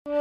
في 0.00 0.12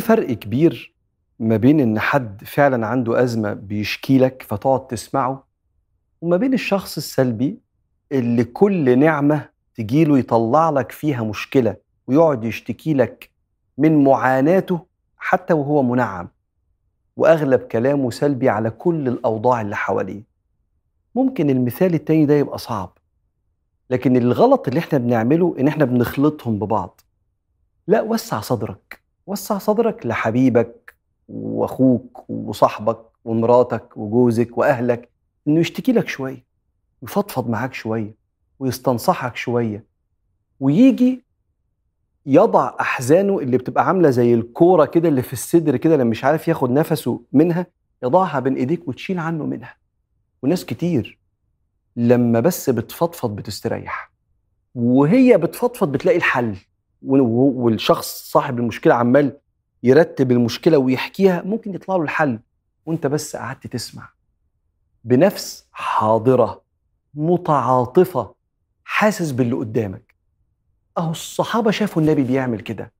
فرق 0.00 0.32
كبير 0.32 0.94
ما 1.38 1.56
بين 1.56 1.80
إن 1.80 1.98
حد 1.98 2.44
فعلا 2.44 2.86
عنده 2.86 3.22
أزمة 3.22 3.52
بيشكي 3.52 4.18
لك 4.18 4.42
فتقعد 4.42 4.86
تسمعه 4.86 5.46
وما 6.20 6.36
بين 6.36 6.54
الشخص 6.54 6.96
السلبي 6.96 7.58
اللي 8.12 8.44
كل 8.44 8.98
نعمة 8.98 9.48
تجيله 9.74 10.18
يطلع 10.18 10.70
لك 10.70 10.92
فيها 10.92 11.22
مشكلة. 11.24 11.87
ويقعد 12.08 12.44
يشتكي 12.44 12.94
لك 12.94 13.30
من 13.78 14.04
معاناته 14.04 14.80
حتى 15.16 15.54
وهو 15.54 15.82
منعم. 15.82 16.28
وأغلب 17.16 17.60
كلامه 17.60 18.10
سلبي 18.10 18.48
على 18.48 18.70
كل 18.70 19.08
الأوضاع 19.08 19.60
اللي 19.60 19.76
حواليه. 19.76 20.22
ممكن 21.14 21.50
المثال 21.50 21.94
التاني 21.94 22.26
ده 22.26 22.34
يبقى 22.34 22.58
صعب 22.58 22.98
لكن 23.90 24.16
الغلط 24.16 24.68
اللي 24.68 24.80
إحنا 24.80 24.98
بنعمله 24.98 25.54
إن 25.60 25.68
إحنا 25.68 25.84
بنخلطهم 25.84 26.58
ببعض. 26.58 27.00
لا 27.86 28.02
وسع 28.02 28.40
صدرك. 28.40 29.00
وسع 29.26 29.58
صدرك 29.58 30.06
لحبيبك 30.06 30.94
وأخوك 31.28 32.30
وصاحبك 32.30 32.98
ومراتك 33.24 33.96
وجوزك 33.96 34.58
وأهلك 34.58 35.08
إنه 35.48 35.60
يشتكي 35.60 35.92
لك 35.92 36.08
شوية 36.08 36.44
يفضفض 37.02 37.48
معاك 37.48 37.74
شوية 37.74 38.14
ويستنصحك 38.58 39.36
شوية 39.36 39.84
ويجي 40.60 41.24
يضع 42.26 42.72
أحزانه 42.80 43.38
اللي 43.38 43.58
بتبقى 43.58 43.86
عاملة 43.86 44.10
زي 44.10 44.34
الكورة 44.34 44.84
كده 44.84 45.08
اللي 45.08 45.22
في 45.22 45.32
الصدر 45.32 45.76
كده 45.76 45.96
لما 45.96 46.10
مش 46.10 46.24
عارف 46.24 46.48
ياخد 46.48 46.70
نفسه 46.70 47.22
منها 47.32 47.66
يضعها 48.02 48.40
بين 48.40 48.54
إيديك 48.54 48.88
وتشيل 48.88 49.18
عنه 49.18 49.46
منها. 49.46 49.76
وناس 50.42 50.64
كتير 50.64 51.18
لما 51.96 52.40
بس 52.40 52.70
بتفضفض 52.70 53.36
بتستريح. 53.36 54.12
وهي 54.74 55.38
بتفضفض 55.38 55.92
بتلاقي 55.92 56.18
الحل. 56.18 56.56
والشخص 57.02 58.30
صاحب 58.30 58.58
المشكلة 58.58 58.94
عمال 58.94 59.36
يرتب 59.82 60.32
المشكلة 60.32 60.78
ويحكيها 60.78 61.42
ممكن 61.42 61.74
يطلع 61.74 61.96
له 61.96 62.02
الحل. 62.02 62.38
وأنت 62.86 63.06
بس 63.06 63.36
قعدت 63.36 63.66
تسمع. 63.66 64.08
بنفس 65.04 65.66
حاضرة 65.72 66.62
متعاطفة 67.14 68.34
حاسس 68.84 69.30
باللي 69.30 69.54
قدامك. 69.56 70.07
أهو 70.98 71.10
الصحابة 71.10 71.70
شافوا 71.70 72.02
النبي 72.02 72.22
بيعمل 72.22 72.60
كده. 72.60 72.92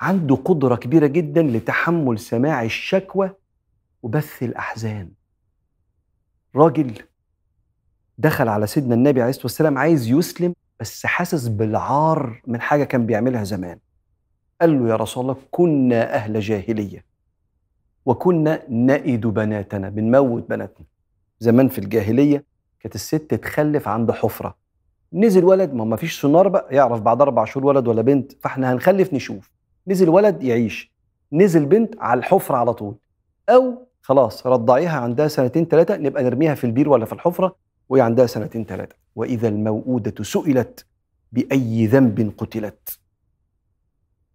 عنده 0.00 0.36
قدرة 0.36 0.76
كبيرة 0.76 1.06
جدا 1.06 1.42
لتحمل 1.42 2.18
سماع 2.18 2.62
الشكوى 2.62 3.30
وبث 4.02 4.42
الأحزان. 4.42 5.10
راجل 6.56 6.92
دخل 8.18 8.48
على 8.48 8.66
سيدنا 8.66 8.94
النبي 8.94 9.20
عليه 9.20 9.30
الصلاة 9.30 9.44
والسلام 9.44 9.78
عايز 9.78 10.08
يسلم 10.10 10.54
بس 10.80 11.06
حاسس 11.06 11.48
بالعار 11.48 12.42
من 12.46 12.60
حاجة 12.60 12.84
كان 12.84 13.06
بيعملها 13.06 13.44
زمان. 13.44 13.78
قال 14.60 14.78
له 14.78 14.90
يا 14.90 14.96
رسول 14.96 15.22
الله 15.22 15.36
كنا 15.50 16.14
أهل 16.14 16.40
جاهلية 16.40 17.04
وكنا 18.06 18.62
نئد 18.68 19.26
بناتنا 19.26 19.88
بنموت 19.88 20.48
بناتنا. 20.50 20.86
زمان 21.38 21.68
في 21.68 21.78
الجاهلية 21.78 22.44
كانت 22.80 22.94
الست 22.94 23.34
تخلف 23.34 23.88
عند 23.88 24.10
حفرة. 24.10 24.63
نزل 25.14 25.44
ولد 25.44 25.72
ما 25.74 25.84
ما 25.84 25.96
فيش 25.96 26.20
سونار 26.20 26.48
بقى 26.48 26.74
يعرف 26.76 27.00
بعد 27.00 27.20
أربع 27.20 27.44
شهور 27.44 27.66
ولد 27.66 27.88
ولا 27.88 28.02
بنت 28.02 28.32
فإحنا 28.40 28.72
هنخلف 28.72 29.14
نشوف. 29.14 29.50
نزل 29.86 30.08
ولد 30.08 30.42
يعيش. 30.42 30.92
نزل 31.32 31.66
بنت 31.66 31.94
على 32.00 32.18
الحفرة 32.18 32.56
على 32.56 32.74
طول. 32.74 32.94
أو 33.48 33.86
خلاص 34.02 34.46
رضعيها 34.46 35.00
عندها 35.00 35.28
سنتين 35.28 35.64
ثلاثة 35.64 35.96
نبقى 35.96 36.22
نرميها 36.24 36.54
في 36.54 36.64
البير 36.64 36.88
ولا 36.88 37.04
في 37.04 37.12
الحفرة 37.12 37.56
وهي 37.88 38.00
عندها 38.00 38.26
سنتين 38.26 38.64
ثلاثة 38.64 38.96
وإذا 39.16 39.48
الموءودة 39.48 40.24
سئلت 40.24 40.86
بأي 41.32 41.86
ذنب 41.86 42.32
قتلت. 42.38 42.98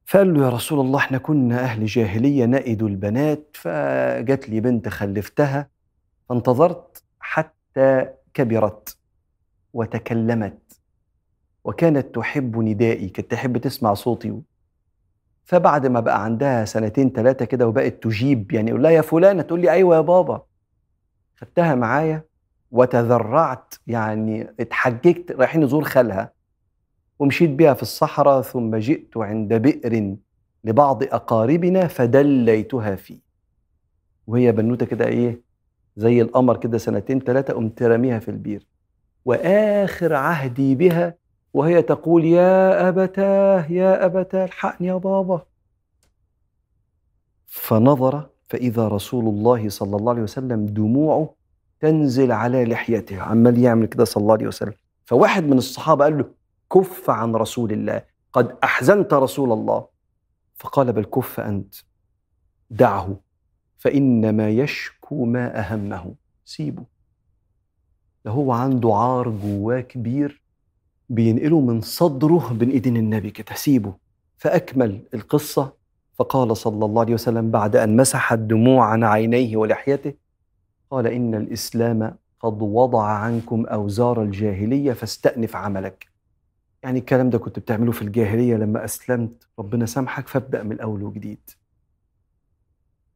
فقال 0.06 0.34
له 0.34 0.44
يا 0.46 0.50
رسول 0.50 0.80
الله 0.80 1.00
إحنا 1.00 1.18
كنا 1.18 1.59
أهل 1.59 1.86
جاهلية 1.86 2.46
نئد 2.46 2.84
البنات 2.84 3.48
فجت 3.54 4.50
لي 4.50 4.59
بنت 4.59 4.90
خلفتها 4.90 5.70
فانتظرت 6.30 7.04
حتى 7.20 8.06
كبرت 8.34 8.98
وتكلمت. 9.74 10.69
وكانت 11.64 12.16
تحب 12.16 12.58
ندائي 12.58 13.09
كانت 13.09 13.31
تحب 13.31 13.58
تسمع 13.58 13.94
صوتي. 13.94 14.42
فبعد 15.46 15.88
ما 15.88 16.00
بقى 16.00 16.24
عندها 16.24 16.66
سنتين 16.66 17.09
ثلاثة 17.09 17.46
كده 17.46 17.68
وبقت 17.68 18.03
تجيب 18.03 18.52
يعني 18.52 18.72
أقول 18.72 18.84
لها 18.84 18.92
يا 18.92 19.02
فلانة 19.02 19.42
تقول 19.42 19.59
لي 19.62 19.72
أيوه 19.72 19.96
يا 19.96 20.02
بابا. 20.02 20.42
خدتها 21.38 21.75
معايا 21.75 22.24
وتذرعت 22.72 23.74
يعني 23.88 24.53
اتحججت 24.59 25.31
رايحين 25.31 25.64
نزور 25.64 25.84
خالها. 25.84 26.34
ومشيت 27.19 27.50
بها 27.50 27.74
في 27.74 27.81
الصحراء 27.81 28.42
ثم 28.42 28.75
جئت 28.75 29.18
عند 29.18 29.53
بئر 29.53 30.16
لبعض 30.64 31.03
أقاربنا 31.03 31.88
فدليتها 31.88 32.96
فيه. 32.96 33.19
وهي 34.28 34.52
بنوتة 34.52 34.86
كده 34.86 35.06
إيه 35.08 35.42
زي 35.96 36.22
القمر 36.22 36.58
كده 36.58 36.78
سنتين 36.78 37.19
ثلاثة 37.19 37.53
قمت 37.53 37.84
راميها 37.84 38.19
في 38.19 38.31
البير. 38.31 38.68
وآخر 39.25 40.14
عهدي 40.14 40.75
بها 40.75 41.19
وهي 41.54 41.82
تقول 41.82 42.26
يا 42.26 42.90
أبتاه 42.90 43.72
يا 43.72 44.06
أبتاه 44.06 44.46
الحقني 44.46 44.88
يا 44.88 44.96
بابا. 44.96 45.46
فنظر 47.48 48.30
فإذا 48.48 48.88
رسول 48.88 49.28
الله 49.28 49.70
صلى 49.70 49.96
الله 49.96 50.12
عليه 50.12 50.22
وسلم 50.22 50.66
دموعه 50.66 51.36
تنزل 51.80 52.32
على 52.32 52.66
لحيته 52.66 53.22
عمال 53.22 53.58
يعمل 53.58 53.86
كده 53.86 54.06
صلى 54.06 54.22
الله 54.22 54.34
عليه 54.34 54.48
وسلم. 54.48 54.74
فواحد 55.06 55.44
من 55.44 55.58
الصحابة 55.58 56.04
قال 56.04 56.18
له 56.18 56.26
كف 56.74 57.10
عن 57.10 57.36
رسول 57.36 57.72
الله. 57.72 58.02
قد 58.34 58.58
أحزنت 58.64 59.14
رسول 59.14 59.52
الله. 59.52 59.88
فقال 60.56 60.94
بل 60.94 61.04
كف 61.04 61.40
أنت. 61.40 61.76
دعه. 62.70 63.20
فإنما 63.78 64.50
يشكو 64.50 65.26
ما 65.26 65.60
أهمه. 65.60 66.16
سيبه. 66.46 66.84
ده 68.26 68.31
هو 68.31 68.52
عنده 68.52 68.94
عار 68.96 69.30
جواه 69.30 69.81
كبير. 69.81 70.39
بينقله 71.09 71.59
من 71.59 71.81
صدره 71.81 72.53
بين 72.53 72.70
إيدين 72.70 72.97
النبي 72.97 73.31
كده 73.31 73.56
سيبه. 73.56 73.94
فأكمل 74.38 75.02
القصة. 75.14 75.80
فقال 76.14 76.58
صلى 76.58 76.86
الله 76.86 77.02
عليه 77.02 77.14
وسلم 77.14 77.52
بعد 77.52 77.75
أن 77.75 77.96
مسح 77.96 78.34
الدموع 78.34 78.86
عن 78.86 79.03
عينيه 79.03 79.58
ولحيته 79.58 80.14
قال 80.92 81.08
إن 81.08 81.36
الإسلام 81.36 82.16
قد 82.40 82.62
وضع 82.62 83.03
عنكم 83.03 83.66
أوزار 83.66 84.22
الجاهلية 84.24 84.94
فاستأنف 84.94 85.56
عملك. 85.56 86.08
يعني 86.84 87.00
الكلام 87.00 87.30
ده 87.30 87.38
كنت 87.38 87.59
بتعمله 87.59 87.92
في 87.92 88.02
الجاهلية 88.02 88.56
لما 88.56 88.86
أسلمت 88.86 89.48
ربنا 89.59 89.86
سامحك 89.86 90.28
فابدأ 90.28 90.64
من 90.64 90.72
الأول 90.72 91.03
وجديد. 91.03 91.50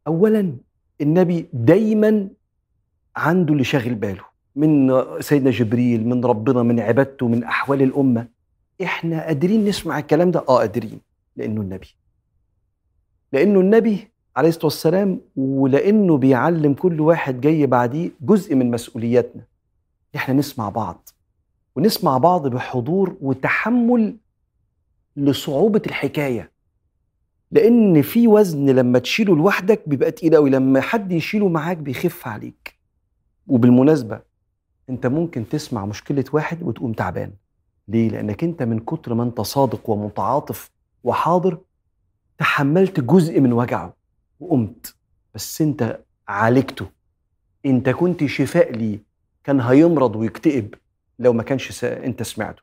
أولا 0.07 0.55
النبي 1.01 1.49
دايما 1.53 2.29
عنده 3.15 3.53
اللي 3.53 3.63
شاغل 3.63 3.95
باله. 3.95 4.32
من 4.55 5.03
سيدنا 5.19 5.51
جبريل 5.51 6.07
من 6.07 6.25
ربنا 6.25 6.63
من 6.63 6.79
عبادته 6.79 7.27
من 7.27 7.43
أحوال 7.43 7.81
الأمة. 7.81 8.27
إحنا 8.83 9.25
قادرين 9.25 9.65
نسمع 9.65 9.99
الكلام 9.99 10.31
ده؟ 10.31 10.39
آه 10.39 10.57
قادرين. 10.57 10.99
لأنه 11.35 11.61
النبي. 11.61 11.87
لأنه 13.33 13.59
النبي 13.59 14.07
عليه 14.35 14.49
الصلاة 14.49 14.65
والسلام 14.65 15.19
ولأنه 15.35 16.17
بيعلم 16.17 16.73
كل 16.73 17.01
واحد 17.01 17.41
جاي 17.41 17.65
بعديه 17.65 18.11
جزء 18.21 18.55
من 18.55 18.71
مسؤولياتنا. 18.71 19.41
إحنا 20.15 20.35
نسمع 20.35 20.69
بعض. 20.69 21.09
ونسمع 21.75 22.17
بعض 22.17 22.47
بحضور 22.47 23.17
وتحمل 23.21 24.15
لصعوبة 25.17 25.81
الحكاية. 25.87 26.51
لأن 27.51 28.01
في 28.01 28.27
وزن 28.27 28.69
لما 28.69 28.99
تشيله 28.99 29.35
لوحدك 29.35 29.81
بيبقى 29.89 30.11
تقيل 30.11 30.35
أوي. 30.35 30.49
لما 30.49 30.81
حد 30.81 31.11
يشيله 31.11 31.47
معاك 31.47 31.77
بيخف 31.77 32.27
عليك. 32.27 32.73
وبالمناسبة 33.47 34.32
أنت 34.89 35.07
ممكن 35.07 35.49
تسمع 35.49 35.85
مشكلة 35.85 36.25
واحد 36.33 36.63
وتقوم 36.63 36.93
تعبان. 36.93 37.31
ليه؟ 37.87 38.09
لأنك 38.09 38.43
أنت 38.43 38.63
من 38.63 38.79
كتر 38.79 39.13
ما 39.13 39.23
أنت 39.23 39.41
صادق 39.41 39.89
ومتعاطف 39.89 40.71
وحاضر 41.03 41.57
تحملت 42.37 42.99
جزء 42.99 43.39
من 43.39 43.53
وجعه 43.53 43.93
وقمت. 44.39 44.95
بس 45.35 45.61
أنت 45.61 45.99
عالجته. 46.27 46.85
أنت 47.65 47.89
كنت 47.89 48.25
شفاء 48.25 48.71
ليه. 48.71 48.99
كان 49.43 49.61
هيمرض 49.61 50.15
ويكتئب 50.15 50.75
لو 51.19 51.33
ما 51.33 51.43
كانش 51.43 51.71
س... 51.71 51.83
انت 51.83 52.23
سمعته. 52.23 52.61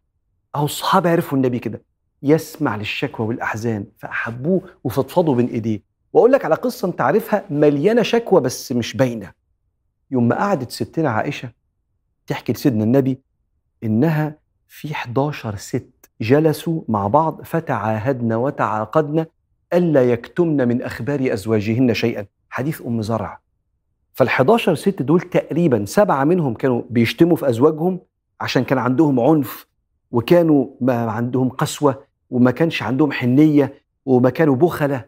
اهو 0.55 0.64
الصحابة 0.64 1.11
عرفوا 1.11 1.38
النبي 1.38 1.58
كده. 1.58 1.82
يسمع 2.22 2.76
للشكوى 2.76 3.26
والأحزان 3.26 3.87
فأحبوه 3.99 4.62
وفضفضوا 4.84 5.34
بين 5.34 5.46
إيديه. 5.46 5.82
وأقول 6.12 6.32
لك 6.32 6.44
على 6.44 6.55
قصة 6.55 6.88
انت 6.88 7.00
عارفها 7.00 7.44
مليانة 7.50 8.02
شكوى 8.02 8.40
بس 8.40 8.72
مش 8.72 8.96
باينة. 8.96 9.32
يوم 10.11 10.28
ما 10.28 10.37
قعدت 10.37 10.70
ستنا 10.70 11.11
عائشة 11.11 11.59
تحكي 12.31 12.53
لسيدنا 12.53 12.85
النبي 12.85 13.19
إنها 13.85 14.38
في 14.69 14.93
11 14.93 15.56
ست 15.56 16.11
جلسوا 16.21 16.82
مع 16.88 17.06
بعض 17.06 17.43
فتعاهدن 17.43 18.32
وتعاقدن 18.32 19.27
ألا 19.73 20.12
يكتمن 20.12 20.69
من 20.69 20.82
أخبار 20.82 21.32
أزواجهن 21.32 21.94
شيئا. 21.94 22.27
حديث 22.50 22.82
أم 22.87 23.03
زرع. 23.03 23.41
فال11 24.23 24.73
ست 24.73 25.03
دول 25.03 25.21
تقريبا 25.21 25.85
سبعة 25.85 26.25
منهم 26.25 26.55
كانوا 26.55 26.82
بيشتموا 26.91 27.37
في 27.37 27.49
أزواجهم 27.49 28.00
عشان 28.41 28.65
كان 28.65 28.79
عندهم 28.79 29.21
عنف 29.21 29.67
وكانوا 30.11 30.67
ما 30.81 31.11
عندهم 31.11 31.49
قسوة 31.49 32.05
وما 32.31 32.50
كانش 32.50 32.82
عندهم 32.82 33.12
حنية 33.12 33.75
وما 34.06 34.31
كانوا 34.31 34.56
بخلة. 34.56 35.05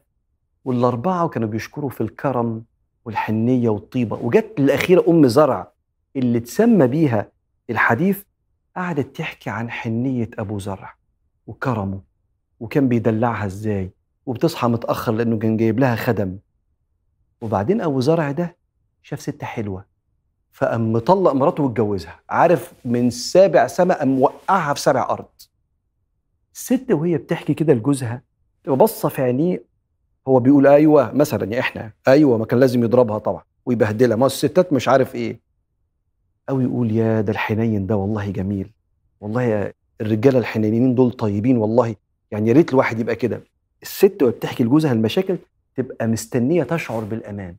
والأربعة 0.64 1.28
كانوا 1.28 1.48
بيشكروا 1.48 1.90
في 1.90 2.00
الكرم 2.00 2.64
والحنية 3.04 3.68
والطيبة. 3.68 4.16
وجت 4.22 4.54
الأخيرة 4.58 5.04
أم 5.08 5.26
زرع 5.26 5.71
اللي 6.16 6.40
تسمى 6.40 6.86
بيها 6.86 7.28
الحديث 7.70 8.22
قعدت 8.76 9.16
تحكي 9.16 9.50
عن 9.50 9.70
حنية 9.70 10.30
أبو 10.38 10.58
زرع 10.58 10.94
وكرمه 11.46 12.00
وكان 12.60 12.88
بيدلعها 12.88 13.46
إزاي 13.46 13.90
وبتصحى 14.26 14.68
متأخر 14.68 15.12
لأنه 15.12 15.38
كان 15.38 15.56
جايب 15.56 15.78
لها 15.78 15.96
خدم. 15.96 16.38
وبعدين 17.40 17.80
أبو 17.80 18.00
زرع 18.00 18.30
ده 18.30 18.56
شاف 19.02 19.20
ست 19.20 19.44
حلوة 19.44 19.84
فقام 20.52 20.92
مطلق 20.92 21.32
مراته 21.32 21.62
واتجوزها 21.62 22.20
عارف 22.28 22.72
من 22.84 23.10
سابع 23.10 23.66
سما 23.66 23.98
قام 23.98 24.08
موقعها 24.08 24.74
في 24.74 24.80
سابع 24.80 25.02
أرض. 25.10 25.26
الست 26.54 26.90
وهي 26.90 27.18
بتحكي 27.18 27.54
كده 27.54 27.72
لجوزها 27.74 28.22
تبقى 28.64 28.78
باصة 28.78 29.08
في 29.08 29.22
عينيه 29.22 29.64
هو 30.28 30.40
بيقول 30.40 30.66
أيوه 30.66 31.12
مثلا 31.12 31.54
يا 31.54 31.60
إحنا 31.60 31.92
أيوه 32.08 32.38
ما 32.38 32.44
كان 32.44 32.60
لازم 32.60 32.84
يضربها 32.84 33.18
طبعا 33.18 33.42
ويبهدلها 33.66 34.16
ما 34.16 34.26
الستات 34.26 34.72
مش 34.72 34.88
عارف 34.88 35.14
إيه. 35.14 35.40
أو 36.50 36.60
يقول 36.60 36.92
يا 36.92 37.20
ده 37.20 37.32
الحنين 37.32 37.86
ده 37.86 37.96
والله 37.96 38.30
جميل 38.30 38.70
والله 39.20 39.42
يا 39.42 39.72
الرجالة 40.00 40.38
الحنينين 40.38 40.94
دول 40.94 41.12
طيبين 41.12 41.56
والله 41.56 41.94
يعني 42.30 42.48
يا 42.48 42.52
ريت 42.54 42.70
الواحد 42.70 43.00
يبقى 43.00 43.16
كده. 43.16 43.42
الست 43.82 44.22
وهي 44.22 44.32
بتحكي 44.32 44.64
لجوزها 44.64 44.92
المشاكل 44.92 45.36
تبقى 45.76 46.06
مستنية 46.06 46.62
تشعر 46.62 47.00
بالأمان. 47.04 47.56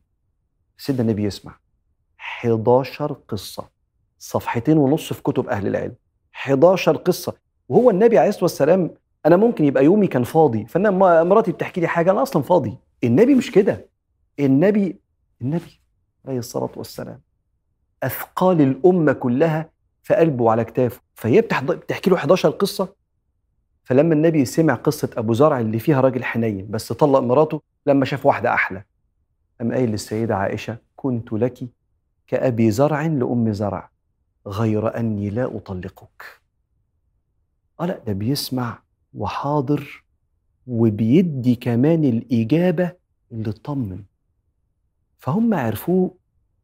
سيدنا 0.78 1.02
النبي 1.02 1.22
يسمع. 1.24 1.56
11 2.18 3.12
قصة. 3.28 3.68
صفحتين 4.18 4.78
ونص 4.78 5.12
في 5.12 5.22
كتب 5.22 5.48
أهل 5.48 5.66
العلم. 5.66 5.94
11 6.34 6.96
قصة. 6.96 7.34
وهو 7.68 7.90
النبي 7.90 8.18
عليه 8.18 8.28
الصلاة 8.28 8.44
والسلام 8.44 8.90
أنا 9.26 9.36
ممكن 9.36 9.64
يبقى 9.64 9.84
يومي 9.84 10.06
كان 10.06 10.24
فاضي 10.24 10.66
فأنا 10.66 10.90
مراتي 11.24 11.52
بتحكي 11.52 11.80
لي 11.80 11.86
حاجة 11.86 12.10
أنا 12.10 12.22
أصلا 12.22 12.42
فاضي. 12.42 12.76
النبي 13.04 13.34
مش 13.34 13.50
كده. 13.50 13.86
النبي 14.40 14.96
النبي 15.42 15.80
عليه 16.26 16.38
الصلاة 16.38 16.70
والسلام 16.76 17.20
أثقال 18.06 18.60
الأمة 18.60 19.12
كلها 19.12 19.70
في 20.02 20.14
قلبه 20.14 20.44
وعلى 20.44 20.64
كتافه. 20.64 21.00
فهي 21.14 21.40
بتحكي 21.40 22.10
له 22.10 22.16
11 22.16 22.50
قصة. 22.50 22.94
فلما 23.84 24.14
النبي 24.14 24.44
سمع 24.44 24.74
قصة 24.74 25.10
أبو 25.16 25.32
زرع 25.34 25.60
اللي 25.60 25.78
فيها 25.78 26.00
راجل 26.00 26.24
حنين 26.24 26.70
بس 26.70 26.92
طلق 26.92 27.18
مراته 27.20 27.62
لما 27.86 28.04
شاف 28.04 28.26
واحدة 28.26 28.54
أحلى. 28.54 28.84
قام 29.60 29.72
قايل 29.72 29.90
للسيدة 29.90 30.36
عائشة 30.36 30.76
كنت 30.96 31.32
لك 31.32 31.58
كأبي 32.26 32.70
زرع 32.70 33.06
لأم 33.06 33.52
زرع 33.52 33.90
غير 34.46 34.96
أني 34.96 35.30
لا 35.30 35.56
أطلقك. 35.56 36.24
آه 37.80 37.86
لا 37.86 37.98
ده 38.06 38.12
بيسمع 38.12 38.78
وحاضر 39.14 40.04
وبيدي 40.66 41.54
كمان 41.54 42.04
الإجابة 42.04 42.92
اللي 43.32 43.52
تطمن 43.52 44.02
فهم 45.18 45.54
عرفوه 45.54 46.14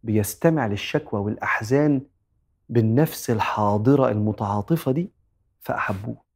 بيستمع 0.02 0.66
للشكوى 0.66 1.20
والأحزان 1.20 2.02
بالنفس 2.68 3.30
الحاضرة 3.30 4.10
المتعاطفة 4.10 4.92
دي 4.92 5.10
فأحبوه. 5.60 6.29